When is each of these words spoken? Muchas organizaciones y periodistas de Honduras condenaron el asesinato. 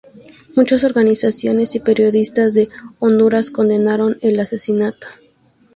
Muchas 0.55 0.83
organizaciones 0.83 1.75
y 1.75 1.79
periodistas 1.79 2.55
de 2.55 2.69
Honduras 2.97 3.51
condenaron 3.51 4.17
el 4.21 4.39
asesinato. 4.39 5.05